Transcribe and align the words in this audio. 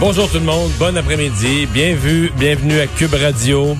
Bonjour 0.00 0.30
tout 0.30 0.38
le 0.38 0.44
monde, 0.44 0.70
bon 0.78 0.96
après-midi, 0.96 1.66
bienvenue, 1.66 2.30
bienvenue 2.38 2.78
à 2.78 2.86
Cube 2.86 3.14
Radio. 3.14 3.76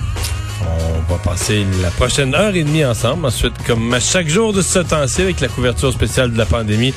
On 1.09 1.13
va 1.13 1.19
passer 1.23 1.65
la 1.81 1.89
prochaine 1.89 2.35
heure 2.35 2.55
et 2.55 2.63
demie 2.63 2.85
ensemble. 2.85 3.25
Ensuite, 3.25 3.53
comme 3.65 3.91
à 3.95 3.99
chaque 3.99 4.27
jour 4.27 4.53
de 4.53 4.61
ce 4.61 4.77
temps-ci, 4.77 5.23
avec 5.23 5.39
la 5.39 5.47
couverture 5.47 5.91
spéciale 5.91 6.31
de 6.31 6.37
la 6.37 6.45
pandémie, 6.45 6.93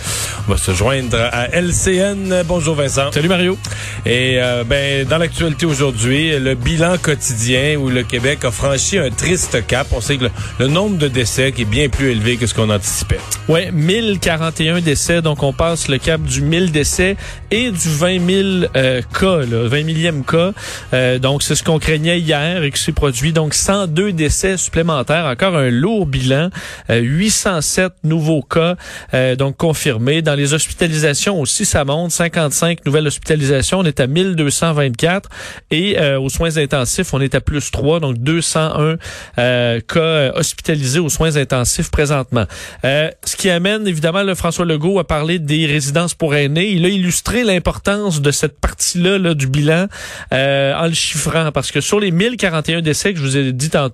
on 0.46 0.52
va 0.52 0.58
se 0.58 0.72
joindre 0.72 1.16
à 1.32 1.48
LCN. 1.48 2.42
Bonjour 2.46 2.74
Vincent. 2.74 3.10
Salut 3.10 3.30
Mario. 3.30 3.56
Et 4.04 4.34
euh, 4.36 4.64
ben 4.64 5.06
dans 5.06 5.16
l'actualité 5.16 5.64
aujourd'hui, 5.64 6.38
le 6.38 6.54
bilan 6.54 6.98
quotidien 6.98 7.76
où 7.76 7.88
le 7.88 8.02
Québec 8.02 8.44
a 8.44 8.50
franchi 8.50 8.98
un 8.98 9.08
triste 9.08 9.66
cap. 9.66 9.86
On 9.92 10.02
sait 10.02 10.18
que 10.18 10.24
le, 10.24 10.30
le 10.58 10.66
nombre 10.66 10.98
de 10.98 11.08
décès 11.08 11.52
qui 11.52 11.62
est 11.62 11.64
bien 11.64 11.88
plus 11.88 12.10
élevé 12.10 12.36
que 12.36 12.46
ce 12.46 12.52
qu'on 12.52 12.68
anticipait. 12.68 13.20
Ouais, 13.48 13.70
1041 13.72 14.82
décès. 14.82 15.22
Donc 15.22 15.42
on 15.42 15.54
passe 15.54 15.88
le 15.88 15.96
cap 15.96 16.20
du 16.20 16.42
1000 16.42 16.70
décès 16.70 17.16
et 17.50 17.70
du 17.70 17.88
20 17.88 18.60
000 18.60 18.72
euh, 18.76 19.00
cas, 19.18 19.38
là, 19.38 19.68
20 19.68 19.84
millième 19.84 20.22
cas. 20.22 20.52
Euh, 20.92 21.18
donc 21.18 21.42
c'est 21.42 21.54
ce 21.54 21.62
qu'on 21.64 21.78
craignait 21.78 22.20
hier 22.20 22.62
et 22.62 22.70
qui 22.70 22.82
s'est 22.82 22.92
produit. 22.92 23.32
Donc 23.32 23.54
102 23.54 24.01
décès 24.10 24.56
supplémentaires. 24.56 25.26
Encore 25.26 25.56
un 25.56 25.70
lourd 25.70 26.06
bilan. 26.06 26.50
Euh, 26.90 26.98
807 26.98 27.92
nouveaux 28.02 28.42
cas 28.42 28.74
euh, 29.14 29.36
donc 29.36 29.56
confirmés. 29.56 30.22
Dans 30.22 30.34
les 30.34 30.54
hospitalisations 30.54 31.40
aussi, 31.40 31.64
ça 31.64 31.84
monte. 31.84 32.10
55 32.10 32.84
nouvelles 32.84 33.06
hospitalisations. 33.06 33.78
On 33.78 33.84
est 33.84 34.00
à 34.00 34.08
1224. 34.08 35.28
Et 35.70 36.00
euh, 36.00 36.18
aux 36.18 36.30
soins 36.30 36.56
intensifs, 36.56 37.14
on 37.14 37.20
est 37.20 37.36
à 37.36 37.40
plus 37.40 37.70
3. 37.70 38.00
Donc 38.00 38.18
201 38.18 38.96
euh, 39.38 39.80
cas 39.80 40.32
hospitalisés 40.34 40.98
aux 40.98 41.08
soins 41.08 41.36
intensifs 41.36 41.90
présentement. 41.90 42.46
Euh, 42.84 43.10
ce 43.24 43.36
qui 43.36 43.50
amène 43.50 43.86
évidemment 43.86 44.22
le 44.22 44.34
François 44.34 44.64
Legault 44.64 44.98
à 44.98 45.04
parler 45.04 45.38
des 45.38 45.66
résidences 45.66 46.14
pour 46.14 46.34
aînés. 46.34 46.70
Il 46.70 46.84
a 46.84 46.88
illustré 46.88 47.44
l'importance 47.44 48.20
de 48.20 48.30
cette 48.30 48.58
partie-là 48.58 49.18
là, 49.18 49.34
du 49.34 49.46
bilan 49.46 49.86
euh, 50.32 50.74
en 50.74 50.86
le 50.86 50.94
chiffrant 50.94 51.52
parce 51.52 51.70
que 51.70 51.80
sur 51.80 52.00
les 52.00 52.10
1041 52.10 52.82
décès 52.82 53.12
que 53.12 53.18
je 53.18 53.24
vous 53.24 53.36
ai 53.36 53.52
dit 53.52 53.70
tantôt, 53.70 53.91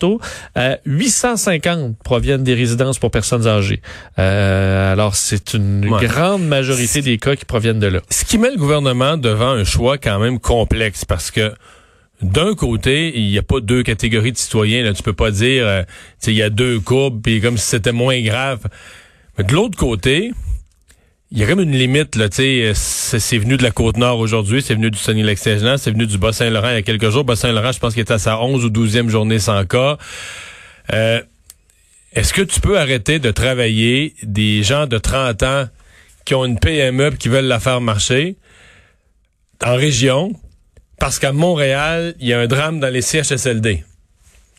euh, 0.56 0.77
850 0.86 1.96
proviennent 2.02 2.44
des 2.44 2.54
résidences 2.54 2.98
pour 2.98 3.10
personnes 3.10 3.46
âgées. 3.46 3.80
Euh, 4.18 4.92
alors 4.92 5.14
c'est 5.16 5.54
une 5.54 5.88
Ouais. 5.88 6.06
grande 6.06 6.46
majorité 6.46 7.02
des 7.02 7.18
cas 7.18 7.36
qui 7.36 7.44
proviennent 7.44 7.80
de 7.80 7.86
là. 7.86 8.00
Ce 8.10 8.24
qui 8.24 8.38
met 8.38 8.50
le 8.50 8.56
gouvernement 8.56 9.16
devant 9.16 9.50
un 9.50 9.64
choix 9.64 9.98
quand 9.98 10.19
même 10.19 10.38
complexe 10.38 11.04
parce 11.04 11.30
que 11.30 11.52
d'un 12.20 12.54
côté, 12.54 13.16
il 13.16 13.28
n'y 13.30 13.38
a 13.38 13.42
pas 13.42 13.60
deux 13.60 13.82
catégories 13.84 14.32
de 14.32 14.36
citoyens. 14.38 14.82
Là. 14.82 14.92
Tu 14.92 15.02
peux 15.04 15.12
pas 15.12 15.30
dire, 15.30 15.64
euh, 15.66 15.82
il 16.26 16.32
y 16.34 16.42
a 16.42 16.50
deux 16.50 16.80
courbes, 16.80 17.20
puis 17.22 17.41
comme 17.41 17.56
si 17.56 17.64
c'était 17.66 17.92
moins 17.92 18.20
grave. 18.22 18.60
Mais 19.36 19.44
de 19.44 19.52
l'autre 19.52 19.78
côté, 19.78 20.32
il 21.30 21.38
y 21.38 21.44
a 21.44 21.46
comme 21.46 21.60
une 21.60 21.72
limite. 21.76 22.16
Là, 22.16 22.28
tu 22.28 22.72
sais, 22.74 23.18
c'est 23.18 23.38
venu 23.38 23.56
de 23.56 23.62
la 23.62 23.70
Côte-Nord 23.70 24.18
aujourd'hui, 24.18 24.62
c'est 24.62 24.74
venu 24.74 24.90
du 24.90 24.98
Saguenay-Lac-Saint-Jean, 24.98 25.76
c'est 25.76 25.90
venu 25.90 26.06
du 26.06 26.18
Bas-Saint-Laurent 26.18 26.70
il 26.70 26.74
y 26.74 26.78
a 26.78 26.82
quelques 26.82 27.10
jours. 27.10 27.24
Bas-Saint-Laurent, 27.24 27.72
je 27.72 27.78
pense 27.78 27.92
qu'il 27.94 28.02
était 28.02 28.14
à 28.14 28.18
sa 28.18 28.40
11 28.40 28.64
ou 28.64 28.70
12e 28.70 29.08
journée 29.08 29.38
sans 29.38 29.64
cas. 29.66 29.98
Euh, 30.92 31.20
Est-ce 32.14 32.32
que 32.32 32.42
tu 32.42 32.60
peux 32.60 32.78
arrêter 32.78 33.18
de 33.18 33.30
travailler 33.30 34.14
des 34.22 34.62
gens 34.62 34.86
de 34.86 34.97
30 34.97 35.42
ans 35.42 35.69
qui 36.25 36.34
ont 36.34 36.44
une 36.47 36.58
PME 36.58 37.10
qui 37.10 37.28
veulent 37.28 37.44
la 37.44 37.60
faire 37.60 37.80
marcher 37.80 38.36
en 39.64 39.74
région? 39.76 40.32
Parce 40.98 41.19
qu'à 41.19 41.32
Montréal, 41.32 42.14
il 42.20 42.26
y 42.26 42.32
a 42.32 42.41
un 42.41 42.47
drame 42.47 42.80
dans 42.80 42.92
les 42.92 43.03
CHSLD. 43.03 43.84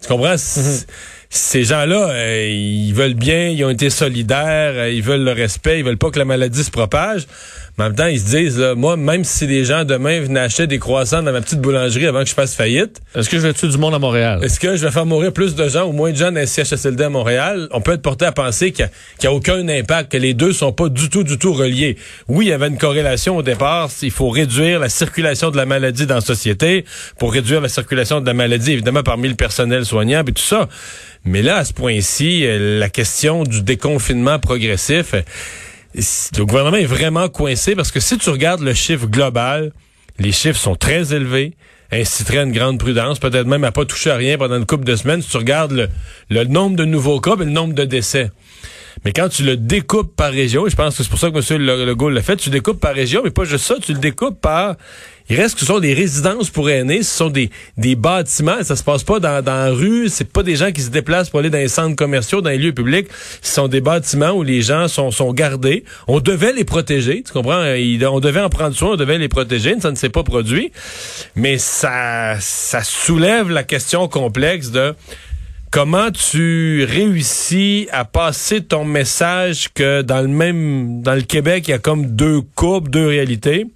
Tu 0.02 0.08
comprends? 0.08 0.36
Ces 1.32 1.64
gens-là, 1.64 2.10
euh, 2.10 2.48
ils 2.50 2.92
veulent 2.92 3.14
bien, 3.14 3.50
ils 3.50 3.64
ont 3.64 3.70
été 3.70 3.92
solidaires, 3.92 4.74
euh, 4.74 4.90
ils 4.90 5.04
veulent 5.04 5.24
le 5.24 5.32
respect, 5.32 5.78
ils 5.78 5.86
veulent 5.86 5.98
pas 5.98 6.10
que 6.10 6.18
la 6.18 6.26
maladie 6.26 6.64
se 6.64 6.72
propage. 6.72 7.28
Mais 7.80 7.86
en 7.86 7.88
même 7.88 7.96
temps, 7.96 8.08
ils 8.08 8.20
se 8.20 8.26
disent, 8.26 8.60
là, 8.60 8.76
moi, 8.76 8.98
même 8.98 9.24
si 9.24 9.48
des 9.48 9.64
gens 9.64 9.86
demain 9.86 10.20
venaient 10.20 10.42
acheter 10.42 10.68
des 10.68 10.80
croissants 10.80 11.24
dans 11.24 11.32
ma 11.32 11.40
petite 11.40 11.62
boulangerie 11.62 12.08
avant 12.08 12.24
que 12.24 12.30
je 12.30 12.34
fasse 12.34 12.54
faillite, 12.54 13.00
Est-ce 13.16 13.30
que 13.30 13.38
je 13.38 13.48
vais 13.48 13.54
tuer 13.54 13.70
du 13.70 13.78
monde 13.78 13.94
à 13.94 14.00
Montréal? 14.00 14.42
est-ce 14.44 14.60
que 14.60 14.76
je 14.76 14.86
vais 14.86 14.92
faire 14.92 15.06
mourir 15.06 15.32
plus 15.32 15.56
de 15.56 15.70
gens 15.70 15.88
ou 15.88 15.94
moins 15.94 16.12
de 16.12 16.18
gens 16.18 16.30
dans 16.30 16.42
les 16.42 16.46
CHSLD 16.46 17.06
à 17.06 17.10
Montréal? 17.10 17.70
On 17.72 17.80
peut 17.80 17.94
être 17.94 18.02
porté 18.02 18.26
à 18.26 18.34
penser 18.34 18.74
qu'il 18.74 18.90
n'y 19.22 19.28
a, 19.28 19.32
aucun 19.32 19.66
impact, 19.70 20.12
que 20.12 20.18
les 20.18 20.34
deux 20.34 20.52
sont 20.52 20.74
pas 20.74 20.90
du 20.90 21.10
tout, 21.10 21.24
du 21.24 21.38
tout 21.38 21.54
reliés. 21.54 21.96
Oui, 22.28 22.48
il 22.48 22.50
y 22.50 22.52
avait 22.52 22.68
une 22.68 22.78
corrélation 22.78 23.38
au 23.38 23.44
départ. 23.44 23.90
Il 24.02 24.12
faut 24.12 24.28
réduire 24.28 24.82
la 24.82 24.90
circulation 24.90 25.50
de 25.50 25.56
la 25.56 25.66
maladie 25.66 26.06
dans 26.06 26.16
la 26.16 26.22
société 26.22 26.84
pour 27.18 27.32
réduire 27.32 27.62
la 27.62 27.70
circulation 27.70 28.20
de 28.20 28.26
la 28.26 28.34
maladie, 28.34 28.74
évidemment, 28.74 29.04
parmi 29.04 29.30
le 29.30 29.36
personnel 29.36 29.86
soignant 29.86 30.22
et 30.28 30.34
tout 30.34 30.44
ça. 30.44 30.68
Mais 31.24 31.42
là, 31.42 31.58
à 31.58 31.64
ce 31.64 31.72
point-ci, 31.72 32.46
euh, 32.46 32.78
la 32.78 32.90
question 32.90 33.44
du 33.44 33.62
déconfinement 33.62 34.38
progressif, 34.38 35.14
le 35.96 36.44
gouvernement 36.46 36.78
est 36.78 36.86
vraiment 36.86 37.30
coincé 37.30 37.76
parce 37.76 37.92
que 37.92 38.00
si 38.00 38.18
tu 38.18 38.30
regardes 38.30 38.62
le 38.62 38.74
chiffre 38.74 39.08
global, 39.08 39.72
les 40.20 40.32
chiffres 40.32 40.60
sont 40.60 40.76
très 40.76 41.14
élevés, 41.14 41.56
inciteraient 41.92 42.40
à 42.40 42.44
une 42.44 42.52
grande 42.52 42.78
prudence, 42.78 43.20
peut-être 43.20 43.48
même 43.48 43.64
à 43.64 43.72
pas 43.72 43.86
toucher 43.86 44.12
à 44.12 44.16
rien 44.16 44.38
pendant 44.38 44.58
une 44.58 44.66
couple 44.66 44.86
de 44.86 44.96
semaines. 44.96 45.22
Si 45.22 45.30
tu 45.30 45.38
regardes 45.38 45.90
le 46.30 46.44
nombre 46.44 46.76
de 46.76 46.86
nouveaux 46.86 47.20
cas 47.20 47.36
et 47.36 47.46
le 47.46 47.46
nombre 47.46 47.74
de 47.74 47.86
décès. 47.86 48.32
Mais 49.06 49.14
quand 49.14 49.30
tu 49.30 49.44
le 49.44 49.56
découpes 49.58 50.16
par 50.16 50.32
région, 50.32 50.68
et 50.68 50.70
je 50.70 50.76
pense 50.76 50.98
que 50.98 51.04
c'est 51.04 51.10
pour 51.10 51.20
ça 51.20 51.32
que 51.32 51.38
M. 51.38 51.62
Le- 51.62 51.86
Legault 51.86 52.10
l'a 52.10 52.22
fait, 52.22 52.36
tu 52.36 52.50
découpes 52.50 52.80
par 52.80 52.94
région, 52.94 53.22
mais 53.24 53.30
pas 53.32 53.46
juste 53.46 53.66
ça, 53.66 53.76
tu 53.82 53.94
le 53.94 54.00
découpes 54.00 54.40
par... 54.42 54.76
Il 55.32 55.36
reste 55.40 55.54
que 55.54 55.60
ce 55.60 55.68
sont 55.68 55.80
des 55.80 55.94
résidences 55.94 56.50
pour 56.50 56.72
aînés, 56.72 57.04
ce 57.04 57.16
sont 57.16 57.30
des, 57.30 57.52
des 57.78 57.96
bâtiments, 57.96 58.64
ça 58.64 58.76
se 58.76 58.84
passe 58.84 59.04
pas 59.04 59.20
dans, 59.20 59.44
dans 59.44 59.54
la 59.54 59.70
rue, 59.70 60.10
c'est 60.10 60.28
pas 60.28 60.42
des 60.42 60.56
gens 60.56 60.72
qui 60.72 60.82
se 60.82 60.90
déplacent 60.90 61.30
pour 61.30 61.40
aller 61.40 61.52
dans 61.52 61.60
les 61.60 61.68
centres 61.68 61.96
commerciaux, 61.96 62.42
dans 62.42 62.50
les 62.50 62.58
lieux 62.58 62.74
publics, 62.74 63.08
ce 63.44 63.54
sont 63.54 63.68
des 63.68 63.80
bâtiments 63.80 64.32
où 64.32 64.42
les 64.42 64.64
gens 64.64 64.88
sont, 64.88 65.12
sont 65.12 65.32
gardés. 65.32 65.84
On 66.08 66.20
devait 66.20 66.52
les 66.52 66.64
protéger, 66.64 67.22
tu 67.22 67.32
comprends? 67.32 67.62
On 67.62 68.20
devait 68.20 68.40
en 68.42 68.50
prendre 68.50 68.76
soin, 68.76 68.94
on 68.94 68.96
devait 68.96 69.20
les 69.20 69.30
protéger, 69.30 69.76
ça 69.80 69.92
ne 69.92 69.96
s'est 69.96 70.10
pas 70.10 70.24
produit. 70.24 70.72
Mais 71.36 71.60
ça, 71.60 72.38
ça 72.40 72.84
soulève 72.84 73.52
la 73.52 73.62
question 73.64 74.08
complexe 74.08 74.72
de 74.72 74.96
comment 75.72 76.12
tu 76.12 76.84
réussis 76.84 77.88
à 77.92 78.06
passer 78.06 78.62
ton 78.62 78.86
message 78.86 79.70
que 79.74 80.02
dans 80.02 80.22
le 80.22 80.28
même 80.28 81.02
dans 81.02 81.16
le 81.16 81.22
Québec, 81.22 81.68
il 81.68 81.72
y 81.72 81.74
a 81.74 81.80
comme 81.80 82.08
deux 82.16 82.42
courbes, 82.56 82.90
deux 82.90 83.08
réalités, 83.08 83.68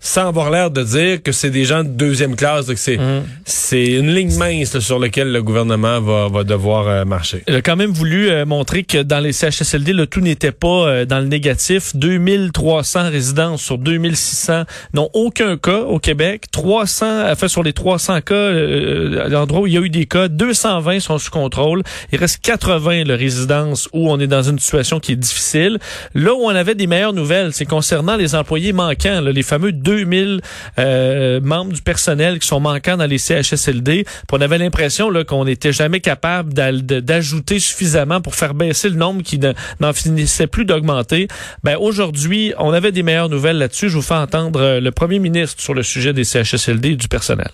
sans 0.00 0.28
avoir 0.28 0.50
l'air 0.50 0.70
de 0.70 0.82
dire 0.82 1.22
que 1.22 1.30
c'est 1.30 1.50
des 1.50 1.64
gens 1.64 1.84
de 1.84 1.88
deuxième 1.88 2.36
classe, 2.36 2.66
que 2.66 2.74
c'est 2.74 2.98
c'est 3.44 3.86
une 3.86 4.14
ligne 4.14 4.34
mince 4.36 4.74
là, 4.74 4.80
sur 4.80 4.98
laquelle 4.98 5.30
le 5.30 5.42
gouvernement 5.42 6.00
va, 6.00 6.28
va 6.28 6.44
devoir 6.44 6.88
euh, 6.88 7.04
marcher. 7.04 7.42
Il 7.46 7.54
a 7.54 7.62
quand 7.62 7.76
même 7.76 7.92
voulu 7.92 8.30
euh, 8.30 8.46
montrer 8.46 8.82
que 8.82 9.02
dans 9.02 9.20
les 9.20 9.32
CHSLD, 9.32 9.92
le 9.92 10.06
tout 10.06 10.20
n'était 10.20 10.52
pas 10.52 10.88
euh, 10.88 11.04
dans 11.04 11.18
le 11.18 11.26
négatif. 11.26 11.94
2300 11.94 13.10
résidences 13.10 13.62
sur 13.62 13.78
2600 13.78 14.64
n'ont 14.94 15.10
aucun 15.12 15.56
cas 15.56 15.80
au 15.80 15.98
Québec. 15.98 16.44
300, 16.50 17.06
euh, 17.06 17.34
fait 17.34 17.48
sur 17.48 17.62
les 17.62 17.72
300 17.72 18.20
cas, 18.22 18.34
euh, 18.34 19.26
à 19.26 19.28
l'endroit 19.28 19.62
où 19.62 19.66
il 19.66 19.74
y 19.74 19.78
a 19.78 19.80
eu 19.80 19.90
des 19.90 20.06
cas, 20.06 20.28
220 20.28 21.00
sont 21.00 21.18
sous 21.18 21.30
contrôle. 21.30 21.82
Il 22.12 22.18
reste 22.18 22.40
80 22.42 23.04
là, 23.04 23.16
résidences 23.16 23.88
où 23.92 24.10
on 24.10 24.18
est 24.18 24.26
dans 24.26 24.42
une 24.42 24.58
situation 24.58 25.00
qui 25.00 25.12
est 25.12 25.16
difficile. 25.16 25.78
Là 26.14 26.34
où 26.34 26.40
on 26.44 26.48
avait 26.48 26.74
des 26.74 26.86
meilleures 26.86 27.12
nouvelles, 27.12 27.52
c'est 27.52 27.66
concernant 27.66 28.16
les 28.16 28.34
employés 28.34 28.72
manquants, 28.72 29.20
là, 29.20 29.32
les 29.32 29.42
fameux 29.42 29.72
2000 29.90 30.40
euh, 30.78 31.40
membres 31.40 31.72
du 31.72 31.82
personnel 31.82 32.38
qui 32.38 32.46
sont 32.46 32.60
manquants 32.60 32.96
dans 32.96 33.06
les 33.06 33.18
CHSLD. 33.18 34.04
On 34.30 34.40
avait 34.40 34.58
l'impression 34.58 35.10
qu'on 35.24 35.44
n'était 35.44 35.72
jamais 35.72 36.00
capable 36.00 36.52
d'ajouter 36.54 37.58
suffisamment 37.58 38.20
pour 38.20 38.36
faire 38.36 38.54
baisser 38.54 38.88
le 38.88 38.94
nombre 38.94 39.22
qui 39.22 39.38
ne- 39.38 39.52
n'en 39.80 39.92
finissait 39.92 40.46
plus 40.46 40.64
d'augmenter. 40.64 41.26
Ben 41.64 41.76
aujourd'hui, 41.76 42.52
on 42.58 42.72
avait 42.72 42.92
des 42.92 43.02
meilleures 43.02 43.28
nouvelles 43.28 43.58
là-dessus. 43.58 43.88
Je 43.88 43.96
vous 43.96 44.02
fais 44.02 44.14
entendre 44.14 44.60
euh, 44.60 44.80
le 44.80 44.92
premier 44.92 45.18
ministre 45.18 45.60
sur 45.60 45.74
le 45.74 45.82
sujet 45.82 46.12
des 46.12 46.22
CHSLD 46.24 46.90
et 46.90 46.96
du 46.96 47.08
personnel. 47.08 47.50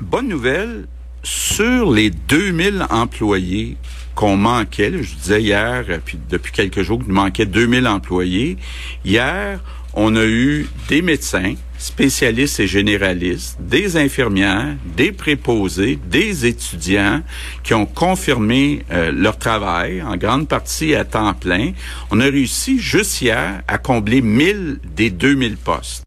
Bonne 0.00 0.28
nouvelle, 0.28 0.86
sur 1.22 1.90
les 1.92 2.10
2000 2.10 2.86
employés 2.90 3.76
qu'on 4.14 4.36
manquait, 4.36 4.90
je 5.02 5.14
disais 5.14 5.42
hier, 5.42 5.84
euh, 5.88 5.98
puis 6.04 6.18
depuis 6.30 6.52
quelques 6.52 6.82
jours 6.82 7.02
qu'il 7.02 7.12
manquait 7.12 7.46
2000 7.46 7.86
employés, 7.86 8.56
hier, 9.04 9.60
on 10.00 10.14
a 10.14 10.24
eu 10.24 10.68
des 10.88 11.02
médecins, 11.02 11.54
spécialistes 11.76 12.60
et 12.60 12.68
généralistes, 12.68 13.58
des 13.60 13.96
infirmières, 13.96 14.76
des 14.96 15.10
préposés, 15.10 15.98
des 16.08 16.46
étudiants 16.46 17.20
qui 17.64 17.74
ont 17.74 17.84
confirmé 17.84 18.84
euh, 18.92 19.10
leur 19.10 19.38
travail, 19.38 20.00
en 20.00 20.16
grande 20.16 20.46
partie 20.46 20.94
à 20.94 21.04
temps 21.04 21.34
plein. 21.34 21.72
On 22.12 22.20
a 22.20 22.24
réussi 22.26 22.78
juste 22.78 23.20
hier 23.20 23.60
à 23.66 23.78
combler 23.78 24.22
1000 24.22 24.78
des 24.94 25.10
2000 25.10 25.56
postes. 25.56 26.04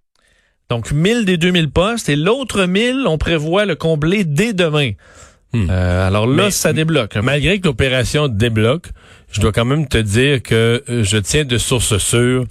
Donc 0.69 0.93
1000 0.93 1.25
des 1.25 1.35
2000 1.35 1.69
postes 1.69 2.07
et 2.07 2.15
l'autre 2.15 2.65
1000, 2.65 3.03
on 3.07 3.17
prévoit 3.17 3.65
le 3.65 3.75
combler 3.75 4.23
dès 4.23 4.53
demain. 4.53 4.91
Hmm. 5.51 5.67
Euh, 5.69 6.07
alors 6.07 6.27
là, 6.27 6.45
Mais- 6.45 6.51
ça 6.51 6.71
débloque. 6.71 7.17
Malgré 7.17 7.59
que 7.59 7.67
l'opération 7.67 8.29
débloque, 8.29 8.87
je 9.33 9.41
dois 9.41 9.51
quand 9.51 9.65
même 9.65 9.85
te 9.89 9.97
dire 9.97 10.41
que 10.41 10.81
euh, 10.87 11.03
je 11.03 11.17
tiens 11.17 11.43
de 11.43 11.57
source 11.57 11.97
sûre 11.97 12.45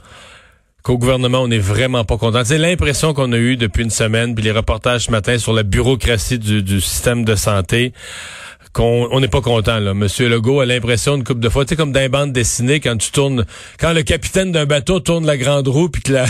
qu'au 0.82 0.99
gouvernement, 0.99 1.41
on 1.43 1.49
n'est 1.49 1.59
vraiment 1.59 2.05
pas 2.05 2.17
content. 2.17 2.43
C'est 2.44 2.59
l'impression 2.59 3.15
qu'on 3.15 3.32
a 3.32 3.37
eue 3.37 3.56
depuis 3.56 3.82
une 3.85 3.91
semaine, 3.91 4.35
puis 4.35 4.44
les 4.44 4.50
reportages 4.50 5.06
ce 5.06 5.11
matin 5.11 5.38
sur 5.38 5.53
la 5.53 5.62
bureaucratie 5.62 6.38
du, 6.38 6.62
du 6.62 6.81
système 6.81 7.25
de 7.25 7.35
santé, 7.35 7.93
qu'on 8.73 9.09
on 9.11 9.21
n'est 9.21 9.29
pas 9.29 9.41
content. 9.41 9.79
Là. 9.81 9.94
Monsieur 9.94 10.29
Legault 10.29 10.61
a 10.61 10.67
l'impression 10.67 11.17
une 11.17 11.25
couple 11.25 11.41
de 11.41 11.49
fois, 11.49 11.65
tu 11.65 11.71
sais, 11.71 11.77
comme 11.77 11.93
dans 11.93 12.00
les 12.00 12.09
bandes 12.09 12.32
dessinées, 12.32 12.79
quand 12.81 12.97
tu 12.97 13.11
tournes, 13.11 13.44
quand 13.79 13.93
le 13.93 14.03
capitaine 14.03 14.53
d'un 14.53 14.65
bateau 14.67 15.00
tourne 15.00 15.27
la 15.27 15.37
grande 15.37 15.67
roue, 15.69 15.88
puis 15.88 16.03
que 16.03 16.12
la, 16.12 16.27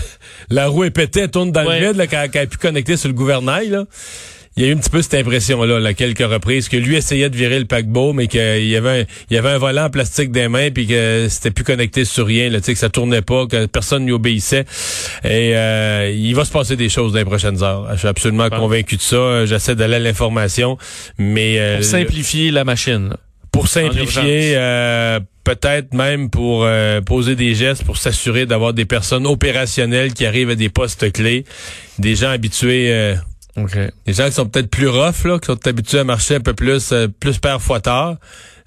la 0.48 0.66
roue 0.68 0.84
est 0.84 0.90
pétée, 0.90 1.20
elle 1.20 1.30
tourne 1.30 1.52
dans 1.52 1.64
Ouais. 1.66 1.80
le 1.80 1.88
vide, 1.88 1.96
là, 1.96 2.06
quand, 2.06 2.24
quand 2.32 2.38
elle 2.38 2.44
est 2.44 2.46
plus 2.46 2.58
connectée 2.58 2.96
sur 2.96 3.08
le 3.08 3.14
gouvernail, 3.14 3.68
là. 3.68 3.84
Il 4.60 4.66
y 4.66 4.68
a 4.68 4.72
eu 4.72 4.74
un 4.74 4.78
petit 4.78 4.90
peu 4.90 5.00
cette 5.00 5.14
impression-là, 5.14 5.80
là, 5.80 5.94
quelques 5.94 6.18
reprises, 6.18 6.68
que 6.68 6.76
lui 6.76 6.94
essayait 6.94 7.30
de 7.30 7.36
virer 7.36 7.58
le 7.58 7.64
paquebot, 7.64 8.12
mais 8.12 8.26
qu'il 8.26 8.66
y 8.66 8.76
avait 8.76 9.00
un, 9.00 9.04
il 9.30 9.34
y 9.34 9.38
avait 9.38 9.48
un 9.48 9.56
volant 9.56 9.86
en 9.86 9.88
plastique 9.88 10.32
des 10.32 10.48
mains, 10.48 10.70
puis 10.70 10.86
que 10.86 11.28
c'était 11.30 11.50
plus 11.50 11.64
connecté 11.64 12.04
sur 12.04 12.26
rien, 12.26 12.50
là, 12.50 12.58
tu 12.58 12.66
sais, 12.66 12.72
que 12.74 12.78
ça 12.78 12.90
tournait 12.90 13.22
pas, 13.22 13.46
que 13.46 13.64
personne 13.64 14.04
n'y 14.04 14.12
obéissait. 14.12 14.66
Et 15.24 15.56
euh, 15.56 16.12
il 16.14 16.34
va 16.34 16.44
se 16.44 16.52
passer 16.52 16.76
des 16.76 16.90
choses 16.90 17.14
dans 17.14 17.20
les 17.20 17.24
prochaines 17.24 17.62
heures. 17.62 17.88
Je 17.94 18.00
suis 18.00 18.08
absolument 18.08 18.50
convaincu 18.50 18.98
de 18.98 19.00
ça. 19.00 19.46
J'essaie 19.46 19.74
d'aller 19.76 19.94
à 19.94 19.98
l'information, 19.98 20.76
mais 21.16 21.58
euh, 21.58 21.76
Pour 21.76 21.86
simplifier 21.86 22.50
la 22.50 22.64
machine. 22.64 23.14
pour 23.52 23.66
simplifier, 23.66 24.52
euh, 24.56 25.20
peut-être 25.42 25.94
même 25.94 26.28
pour 26.28 26.64
euh, 26.66 27.00
poser 27.00 27.34
des 27.34 27.54
gestes, 27.54 27.84
pour 27.84 27.96
s'assurer 27.96 28.44
d'avoir 28.44 28.74
des 28.74 28.84
personnes 28.84 29.26
opérationnelles 29.26 30.12
qui 30.12 30.26
arrivent 30.26 30.50
à 30.50 30.54
des 30.54 30.68
postes 30.68 31.10
clés, 31.12 31.46
des 31.98 32.14
gens 32.14 32.28
habitués. 32.28 32.88
euh, 32.92 33.14
OK. 33.56 33.76
des 34.06 34.12
gens 34.12 34.26
qui 34.26 34.32
sont 34.32 34.46
peut-être 34.46 34.70
plus 34.70 34.88
rough, 34.88 35.24
là, 35.24 35.38
qui 35.38 35.46
sont 35.46 35.66
habitués 35.66 36.00
à 36.00 36.04
marcher 36.04 36.36
un 36.36 36.40
peu 36.40 36.54
plus, 36.54 36.92
euh, 36.92 37.08
plus 37.08 37.38
père 37.38 37.60
fois 37.60 37.80
tard, 37.80 38.16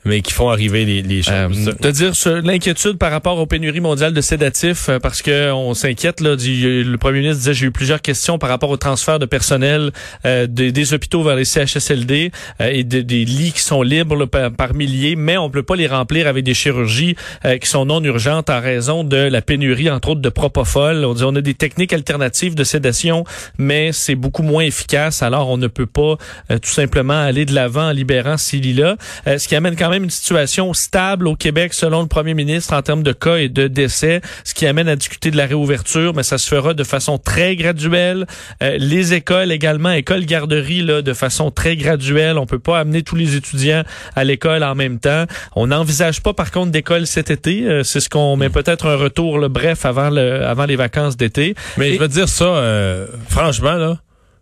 mais 0.05 0.21
qui 0.21 0.33
font 0.33 0.49
arriver 0.49 0.85
les, 0.85 1.01
les 1.01 1.21
choses. 1.23 1.33
Euh, 1.67 1.71
te 1.73 1.87
dire 1.87 2.11
l'inquiétude 2.43 2.97
par 2.97 3.11
rapport 3.11 3.37
aux 3.39 3.45
pénuries 3.45 3.79
mondiales 3.79 4.13
de 4.13 4.21
sédatifs, 4.21 4.89
euh, 4.89 4.99
parce 4.99 5.21
que 5.21 5.51
on 5.51 5.73
s'inquiète 5.73 6.19
là. 6.21 6.35
du- 6.35 6.83
le 6.83 6.97
premier 6.97 7.19
ministre 7.19 7.39
disait 7.39 7.53
j'ai 7.53 7.65
eu 7.67 7.71
plusieurs 7.71 8.01
questions 8.01 8.37
par 8.37 8.49
rapport 8.49 8.69
au 8.69 8.77
transfert 8.77 9.19
de 9.19 9.25
personnel 9.25 9.91
euh, 10.25 10.47
des, 10.47 10.71
des 10.71 10.93
hôpitaux 10.93 11.23
vers 11.23 11.35
les 11.35 11.45
CHSLD 11.45 12.31
euh, 12.61 12.69
et 12.71 12.83
de- 12.83 13.01
des 13.01 13.25
lits 13.25 13.51
qui 13.53 13.61
sont 13.61 13.81
libres 13.81 14.15
là, 14.15 14.27
par, 14.27 14.51
par 14.51 14.73
milliers, 14.73 15.15
mais 15.15 15.37
on 15.37 15.49
peut 15.49 15.63
pas 15.63 15.75
les 15.75 15.87
remplir 15.87 16.27
avec 16.27 16.43
des 16.43 16.53
chirurgies 16.53 17.15
euh, 17.45 17.57
qui 17.57 17.67
sont 17.69 17.85
non 17.85 18.03
urgentes 18.03 18.49
en 18.49 18.59
raison 18.61 19.03
de 19.03 19.17
la 19.17 19.41
pénurie 19.41 19.89
entre 19.89 20.09
autres 20.09 20.21
de 20.21 20.29
propofol. 20.29 21.05
On 21.05 21.13
dit 21.13 21.23
on 21.23 21.35
a 21.35 21.41
des 21.41 21.53
techniques 21.53 21.93
alternatives 21.93 22.55
de 22.55 22.63
sédation, 22.63 23.23
mais 23.57 23.91
c'est 23.93 24.15
beaucoup 24.15 24.43
moins 24.43 24.63
efficace. 24.63 25.21
Alors 25.23 25.49
on 25.49 25.57
ne 25.57 25.67
peut 25.67 25.85
pas 25.85 26.17
euh, 26.51 26.59
tout 26.59 26.71
simplement 26.71 27.19
aller 27.21 27.45
de 27.45 27.53
l'avant 27.53 27.87
en 27.89 27.91
libérant 27.91 28.37
ces 28.37 28.57
lits-là, 28.57 28.97
Euh, 29.27 29.37
ce 29.37 29.47
qui 29.47 29.55
amène 29.55 29.75
quand 29.75 29.89
même 29.89 29.92
une 29.97 30.09
situation 30.09 30.73
stable 30.73 31.27
au 31.27 31.35
Québec 31.35 31.73
selon 31.73 32.01
le 32.01 32.07
premier 32.07 32.33
ministre 32.33 32.73
en 32.73 32.81
termes 32.81 33.03
de 33.03 33.11
cas 33.13 33.35
et 33.37 33.49
de 33.49 33.67
décès, 33.67 34.21
ce 34.43 34.53
qui 34.53 34.65
amène 34.65 34.87
à 34.87 34.95
discuter 34.95 35.31
de 35.31 35.37
la 35.37 35.45
réouverture, 35.45 36.13
mais 36.15 36.23
ça 36.23 36.37
se 36.37 36.47
fera 36.47 36.73
de 36.73 36.83
façon 36.83 37.17
très 37.17 37.55
graduelle. 37.55 38.25
Euh, 38.61 38.77
les 38.79 39.13
écoles 39.13 39.51
également, 39.51 39.91
écoles 39.91 40.25
garderies 40.25 40.81
là, 40.81 41.01
de 41.01 41.13
façon 41.13 41.51
très 41.51 41.75
graduelle. 41.75 42.37
On 42.37 42.45
peut 42.45 42.59
pas 42.59 42.79
amener 42.79 43.03
tous 43.03 43.15
les 43.15 43.35
étudiants 43.35 43.83
à 44.15 44.23
l'école 44.23 44.63
en 44.63 44.75
même 44.75 44.99
temps. 44.99 45.25
On 45.55 45.67
n'envisage 45.67 46.21
pas 46.21 46.33
par 46.33 46.51
contre 46.51 46.71
d'école 46.71 47.07
cet 47.07 47.29
été. 47.31 47.63
Euh, 47.63 47.83
c'est 47.83 47.99
ce 47.99 48.09
qu'on 48.09 48.35
met 48.37 48.49
peut-être 48.49 48.87
un 48.87 48.95
retour, 48.95 49.39
là, 49.39 49.49
bref, 49.49 49.85
avant 49.85 50.09
le, 50.09 50.43
avant 50.45 50.65
les 50.65 50.75
vacances 50.75 51.17
d'été. 51.17 51.55
Mais 51.77 51.91
Et- 51.91 51.95
je 51.95 51.99
veux 51.99 52.07
dire 52.07 52.29
ça, 52.29 52.45
euh, 52.45 53.07
franchement, 53.29 53.73
là, 53.73 53.97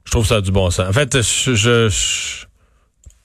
je 0.06 0.12
trouve 0.12 0.26
ça 0.26 0.38
a 0.38 0.42
du 0.42 0.52
bon 0.52 0.70
sens. 0.70 0.88
En 0.90 0.94
fait, 0.94 1.22
je, 1.22 1.54
je, 1.56 1.90
je, 1.90 2.46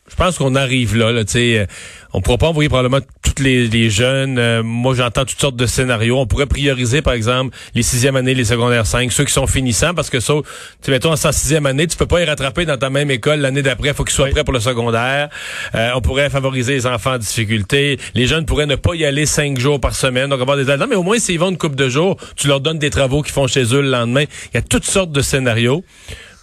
je 0.08 0.14
pense 0.16 0.38
qu'on 0.38 0.54
arrive 0.54 0.96
là, 0.96 1.12
là 1.12 1.22
sais. 1.26 1.58
euh, 1.58 1.66
On 2.12 2.20
pourra 2.20 2.38
pas 2.38 2.46
envoyer 2.48 2.68
probablement 2.68 3.04
tous 3.22 3.42
les, 3.42 3.66
les 3.66 3.90
jeunes. 3.90 4.38
Euh, 4.38 4.62
moi, 4.62 4.94
j'entends 4.94 5.24
toutes 5.24 5.40
sortes 5.40 5.56
de 5.56 5.66
scénarios. 5.66 6.18
On 6.18 6.26
pourrait 6.26 6.46
prioriser, 6.46 7.02
par 7.02 7.12
exemple, 7.14 7.54
les 7.74 7.82
sixième 7.82 8.16
années, 8.16 8.32
les 8.34 8.44
secondaires 8.44 8.86
5, 8.86 9.12
ceux 9.12 9.24
qui 9.24 9.32
sont 9.32 9.46
finissants, 9.46 9.94
parce 9.94 10.08
que 10.08 10.20
ça, 10.20 10.34
tu 10.34 10.42
sais, 10.82 10.90
mettons, 10.92 11.12
en 11.12 11.16
sixième 11.16 11.66
année, 11.66 11.86
tu 11.86 11.96
peux 11.96 12.06
pas 12.06 12.20
y 12.22 12.24
rattraper 12.24 12.64
dans 12.64 12.78
ta 12.78 12.88
même 12.88 13.10
école 13.10 13.40
l'année 13.40 13.62
d'après. 13.62 13.88
Il 13.88 13.94
faut 13.94 14.04
qu'ils 14.04 14.14
soient 14.14 14.26
Oui. 14.26 14.30
prêts 14.30 14.44
pour 14.44 14.54
le 14.54 14.60
secondaire. 14.60 15.28
Euh, 15.74 15.90
on 15.94 16.00
pourrait 16.00 16.30
favoriser 16.30 16.72
les 16.74 16.86
enfants 16.86 17.14
en 17.14 17.18
difficulté. 17.18 17.98
Les 18.14 18.26
jeunes 18.26 18.46
pourraient 18.46 18.66
ne 18.66 18.76
pas 18.76 18.94
y 18.94 19.04
aller 19.04 19.26
cinq 19.26 19.58
jours 19.58 19.80
par 19.80 19.94
semaine. 19.94 20.30
Donc, 20.30 20.40
avoir 20.40 20.56
des 20.56 20.64
non, 20.76 20.86
mais 20.88 20.96
au 20.96 21.02
moins, 21.02 21.18
s'ils 21.18 21.38
vont 21.38 21.50
une 21.50 21.58
couple 21.58 21.76
de 21.76 21.88
jours, 21.88 22.16
tu 22.36 22.46
leur 22.48 22.60
donnes 22.60 22.78
des 22.78 22.90
travaux 22.90 23.22
qu'ils 23.22 23.32
font 23.34 23.46
chez 23.46 23.64
eux 23.74 23.82
le 23.82 23.90
lendemain. 23.90 24.24
Il 24.52 24.54
y 24.54 24.58
a 24.58 24.62
toutes 24.62 24.84
sortes 24.86 25.12
de 25.12 25.20
scénarios. 25.20 25.84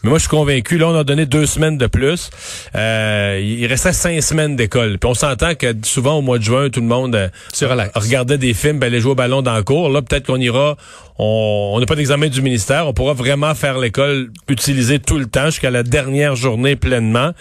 Mais 0.03 0.09
moi, 0.09 0.17
je 0.19 0.23
suis 0.23 0.29
convaincu. 0.29 0.77
Là, 0.77 0.89
on 0.89 0.95
a 0.95 1.03
donné 1.03 1.25
deux 1.25 1.45
semaines 1.45 1.77
de 1.77 1.87
plus. 1.87 2.29
Euh, 2.75 3.39
il 3.41 3.65
restait 3.67 3.93
cinq 3.93 4.21
semaines 4.21 4.55
d'école. 4.55 4.99
Puis 4.99 5.09
on 5.09 5.13
s'entend 5.13 5.55
que 5.55 5.73
souvent, 5.83 6.17
au 6.17 6.21
mois 6.21 6.39
de 6.39 6.43
juin, 6.43 6.69
tout 6.69 6.81
le 6.81 6.87
monde 6.87 7.15
euh, 7.15 7.29
regardait 7.95 8.37
des 8.37 8.53
films, 8.53 8.79
ben, 8.79 8.87
allait 8.87 8.99
jouer 8.99 9.13
au 9.13 9.15
ballon 9.15 9.41
dans 9.41 9.53
la 9.53 9.63
cour. 9.63 9.89
Là, 9.89 10.01
peut-être 10.01 10.27
qu'on 10.27 10.39
ira... 10.39 10.77
On 11.17 11.73
on 11.73 11.79
n'a 11.79 11.85
pas 11.85 11.95
d'examen 11.95 12.27
du 12.27 12.41
ministère. 12.41 12.87
On 12.87 12.93
pourra 12.93 13.13
vraiment 13.13 13.55
faire 13.55 13.79
l'école 13.79 14.31
utiliser 14.49 14.99
tout 14.99 15.17
le 15.17 15.25
temps 15.25 15.45
jusqu'à 15.45 15.71
la 15.71 15.83
dernière 15.83 16.35
journée 16.35 16.75
pleinement. 16.75 17.31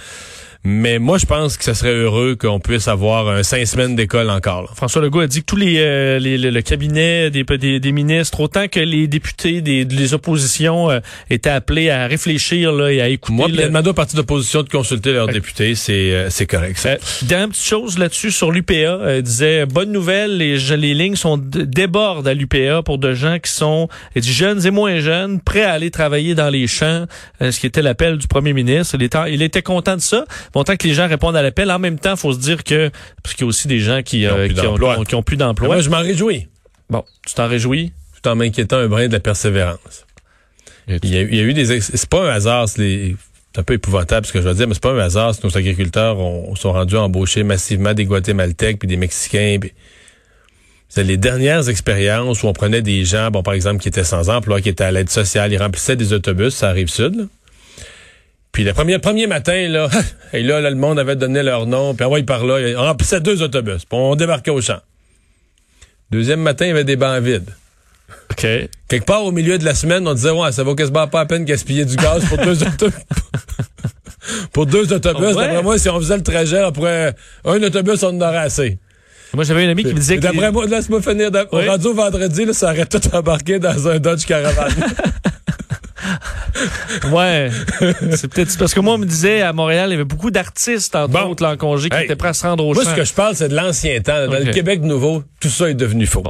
Mais 0.65 1.01
moi, 1.01 1.19
je 1.19 1.27
pense 1.27 1.57
que 1.57 1.65
ce 1.65 1.75
serait 1.75 1.93
heureux 1.93 2.37
qu'on 2.37 2.61
puisse 2.61 2.87
avoir 2.87 3.29
un 3.29 3.43
cinq 3.43 3.67
semaines 3.67 3.97
d'école 3.97 4.31
encore. 4.31 4.63
là. 4.63 4.69
François 4.77 5.03
Legault 5.03 5.21
a 5.21 5.27
dit 5.27 5.41
que 5.41 5.47
tous 5.47 5.57
les, 5.57 5.79
euh, 5.79 6.21
les- 6.21 6.39
le, 6.39 6.51
le 6.51 6.63
cabinet 6.63 7.31
des, 7.31 7.43
des, 7.43 7.81
des 7.81 7.93
ministres, 7.93 8.39
autant 8.39 8.69
que 8.69 8.79
les 8.79 9.09
députés 9.09 9.61
des 9.61 9.85
les 9.85 10.15
oppositions 10.15 10.89
euh, 10.89 11.01
étaient 11.31 11.51
appelés 11.51 11.91
à 11.91 12.07
réfléchir 12.07 12.71
là, 12.73 12.93
et 12.93 13.01
à 13.01 13.09
écouter. 13.09 13.35
Moi, 13.35 13.47
puis 13.47 13.55
il 13.57 13.61
a 13.61 13.63
le- 13.65 13.69
demandé 13.71 13.91
aux 13.91 13.95
partis 13.95 14.15
d'opposition 14.15 14.63
de 14.63 14.69
consulter 14.69 15.13
leurs 15.13 15.27
députés. 15.27 15.75
C'est 15.75 16.13
euh, 16.15 16.31
c'est 16.31 16.47
correct. 16.47 16.79
ça. 16.79 16.91
Euh, 16.91 16.97
dernière 17.23 17.49
petite 17.49 17.67
chose 17.67 17.99
là-dessus 17.99 18.31
sur 18.31 18.53
l'UPA, 18.53 18.73
euh, 18.75 19.21
disait 19.21 19.67
bonne 19.67 19.91
nouvelle, 19.91 20.37
les, 20.37 20.59
les 20.59 20.95
lignes 20.95 21.17
sont 21.17 21.39
débordent 21.39 22.29
à 22.29 22.35
l'UPA 22.35 22.83
pour 22.85 22.99
de 22.99 23.15
gens 23.15 23.39
qui 23.41 23.51
sont 23.51 23.89
jeunes 24.15 24.65
et 24.65 24.71
moins 24.71 25.01
jeunes, 25.01 25.41
prêts 25.41 25.65
à 25.65 25.73
aller 25.73 25.91
travailler 25.91 26.37
dans 26.37 26.51
les 26.51 26.69
champs, 26.69 27.07
euh, 27.41 27.51
ce 27.51 27.59
qui 27.59 27.67
était 27.67 27.83
l'appel 27.83 28.17
du 28.17 28.29
premier 28.29 28.53
ministre. 28.53 28.95
Il 28.97 29.03
était, 29.03 29.19
il 29.35 29.43
était 29.43 29.63
content 29.63 29.97
de 29.97 30.01
ça. 30.01 30.25
Autant 30.55 30.77
que 30.77 30.87
les 30.87 30.95
gens 30.95 31.09
répondent 31.09 31.37
à 31.37 31.43
l'appel, 31.43 31.71
en 31.71 31.79
même 31.79 31.99
temps, 31.99 32.15
faut 32.17 32.33
se 32.33 32.39
dire 32.39 32.63
que 32.65 32.91
parce 33.23 33.35
qu'il 33.35 33.43
y 33.43 33.45
a 33.45 33.49
aussi 33.49 33.69
des 33.69 33.79
gens 33.81 34.03
qui, 34.03 34.27
euh, 34.27 34.49
qui, 34.49 34.61
ont, 34.61 34.65
d'emploi. 34.73 34.95
qui 34.95 35.01
ont- 35.01 35.05
qui 35.05 35.15
ont 35.15 35.23
plus 35.23 35.37
d'emploi. 35.37 35.69
Moi, 35.69 35.81
je 35.81 35.91
m'en 35.91 36.01
réjouis. 36.01 36.49
Bon, 36.91 37.05
tu 37.27 37.35
t'en 37.35 37.49
réjouis? 37.49 37.93
tout 38.23 38.29
en 38.29 38.37
m'inquiétant 38.37 38.77
un 38.77 38.87
brin 38.87 39.09
de 39.09 39.13
la 39.13 39.21
persévérance. 39.21 40.07
Il 40.89 41.13
y 41.13 41.17
a, 41.19 41.23
il 41.23 41.35
y 41.35 41.41
a 41.41 41.43
eu 41.43 41.55
des... 41.55 41.81
C'est 41.81 42.09
pas 42.09 42.25
un 42.29 42.35
hasard, 42.35 42.69
c'est 42.69 43.17
un 43.57 43.63
peu 43.63 43.75
épouvantable 43.75 44.27
ce 44.27 44.33
que 44.33 44.41
je 44.41 44.49
veux 44.49 44.55
dire, 44.55 44.69
mais 44.69 44.75
c'est 44.75 44.83
pas 44.83 44.93
un 44.93 44.99
hasard 44.99 45.35
si 45.35 45.41
nos 45.45 45.57
agriculteurs 45.57 46.19
ont, 46.19 46.55
sont 46.55 46.73
rendus 46.73 46.97
à 46.97 47.03
embaucher 47.03 47.43
massivement 47.43 47.95
des 47.95 48.05
Guatémaltèques 48.05 48.79
puis 48.79 48.87
des 48.89 48.97
Mexicains. 48.97 49.57
puis- 49.61 49.73
C'est 50.89 51.05
les 51.05 51.17
dernières 51.17 51.69
expériences 51.69 52.43
où 52.43 52.47
on 52.49 52.53
prenait 52.53 52.83
des 52.83 53.05
gens, 53.05 53.31
bon, 53.31 53.43
par 53.43 53.55
exemple, 53.55 53.81
qui 53.81 53.89
étaient 53.89 54.05
sans 54.05 54.29
emploi, 54.29 54.61
qui 54.61 54.69
étaient 54.69 54.85
à 54.85 54.93
l'aide 54.93 55.09
sociale, 55.11 55.53
ils 55.53 55.57
remplissaient 55.59 55.97
des 55.97 56.13
autobus, 56.13 56.55
ça 56.55 56.69
arrive 56.69 56.89
sud. 56.89 57.17
là. 57.17 57.25
Puis 58.53 58.65
le 58.65 58.75
premier, 58.75 58.99
premier 58.99 59.27
matin, 59.27 59.69
là, 59.69 59.89
et 60.33 60.43
là, 60.43 60.61
là, 60.61 60.71
le 60.71 60.77
monde 60.77 60.99
avait 60.99 61.17
donné 61.17 61.43
leur 61.43 61.67
nom, 61.67 61.95
puis 61.95 62.05
envoyé 62.05 62.25
par 62.25 62.45
là, 62.45 62.59
on 62.77 62.83
remplissait 62.83 63.21
deux 63.21 63.43
autobus, 63.43 63.85
puis 63.87 63.99
on 63.99 64.15
débarquait 64.15 64.51
au 64.51 64.61
champ. 64.61 64.81
Deuxième 66.11 66.41
matin, 66.41 66.67
il 66.67 66.69
y 66.69 66.73
avait 66.73 66.85
des 66.85 66.97
bancs 66.97 67.23
vides. 67.23 67.51
OK. 68.31 68.47
Quelque 68.89 69.07
part 69.07 69.25
au 69.25 69.33
milieu 69.33 69.57
de 69.57 69.65
la 69.65 69.75
semaine, 69.75 70.07
on 70.07 70.13
disait 70.13 70.31
ouais, 70.31 70.53
ça 70.53 70.63
vaut 70.63 70.75
quasiment 70.75 71.09
pas 71.09 71.21
à 71.21 71.27
peine 71.27 71.45
gaspiller 71.45 71.87
du 71.87 71.97
gaz 71.97 72.25
pour 72.27 72.37
deux 72.39 72.63
autobus. 72.63 72.93
pour 74.53 74.67
deux 74.67 74.93
autobus, 74.93 75.29
Ouais? 75.29 75.35
d'après 75.35 75.63
moi, 75.63 75.79
si 75.79 75.89
on 75.89 75.99
faisait 75.99 76.17
le 76.17 76.23
trajet, 76.23 76.63
pourrait 76.75 77.15
un 77.47 77.63
autobus, 77.63 78.03
on 78.03 78.09
en 78.09 78.21
aurait 78.21 78.37
assez. 78.39 78.79
Moi, 79.33 79.45
j'avais 79.45 79.65
un 79.65 79.71
ami 79.71 79.83
qui 79.83 79.95
me 79.95 79.99
disait 79.99 80.17
que 80.17 80.23
D'après 80.23 80.53
moi, 80.53 80.67
laisse-moi 80.67 81.01
finir. 81.01 81.31
Oui. 81.53 81.67
Au 81.67 81.95
vendredi, 81.95 82.45
là, 82.45 82.53
ça 82.53 82.73
aurait 82.73 82.85
tout 82.85 83.01
embarqué 83.15 83.59
dans 83.59 83.89
un 83.89 83.99
Dodge 83.99 84.27
Caravan. 84.27 84.69
Ouais. 87.13 87.51
c'est 88.17 88.29
peut-être 88.29 88.57
parce 88.59 88.75
que 88.75 88.81
moi, 88.81 88.95
on 88.95 88.99
me 88.99 89.07
disait 89.07 89.43
à 89.43 89.53
Montréal, 89.53 89.89
il 89.91 89.93
y 89.93 89.95
avait 89.95 90.05
beaucoup 90.05 90.31
d'artistes, 90.31 90.95
entre 90.97 91.09
Bon. 91.13 91.31
autres, 91.31 91.43
là, 91.43 91.51
en 91.53 91.57
congé, 91.57 91.89
qui 91.89 91.97
Hey. 91.97 92.05
étaient 92.05 92.17
prêts 92.17 92.29
à 92.29 92.33
se 92.35 92.47
rendre 92.47 92.65
au 92.67 92.75
moi, 92.75 92.85
champ. 92.85 92.91
ce 92.91 92.97
que 92.97 93.05
je 93.05 93.13
parle, 93.13 93.35
c'est 93.37 93.49
de 93.49 93.55
l'ancien 93.57 94.01
temps. 94.01 94.27
Dans 94.27 94.39
le 94.39 94.53
Québec 94.53 94.83
nouveau, 94.83 95.23
tout 95.41 95.49
ça 95.49 95.69
est 95.71 95.75
devenu 95.75 96.07
faux. 96.07 96.21